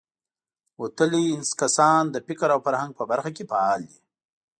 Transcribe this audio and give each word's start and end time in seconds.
وتلي 0.79 1.27
کسان 1.61 2.01
د 2.11 2.15
فکر 2.27 2.47
او 2.55 2.59
فرهنګ 2.65 2.91
په 2.99 3.03
برخه 3.11 3.29
کې 3.35 3.43
فعال 3.51 3.81
دي. 3.89 3.99